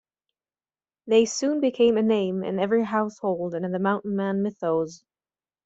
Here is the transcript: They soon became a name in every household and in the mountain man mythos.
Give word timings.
They 1.05 1.25
soon 1.25 1.59
became 1.61 1.95
a 1.95 2.01
name 2.01 2.43
in 2.43 2.57
every 2.57 2.85
household 2.85 3.53
and 3.53 3.63
in 3.63 3.71
the 3.71 3.77
mountain 3.77 4.15
man 4.15 4.41
mythos. 4.41 5.03